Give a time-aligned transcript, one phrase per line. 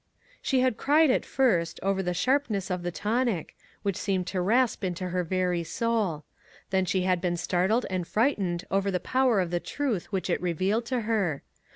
[0.41, 4.83] She had cried at first, over the sharpness of the tonic, which seemed to rasp
[4.83, 6.23] into her very soul.
[6.71, 10.41] Then she had been startled and frightened over the power of the truth which it
[10.41, 11.43] revealed to her.